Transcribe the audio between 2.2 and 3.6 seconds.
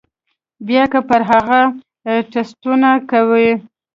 ټسټونه کوي